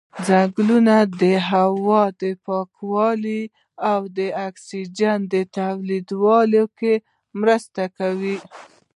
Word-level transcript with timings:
ځنګلونه 0.27 0.95
د 1.21 1.23
هوا 1.49 2.03
د 2.21 2.23
پاکولو 2.45 3.41
او 3.91 3.99
د 4.17 4.19
اکسیجن 4.47 5.19
تولیدولو 5.57 6.63
کې 6.79 6.93
مرسته 7.41 7.83
کوي. 7.97 8.37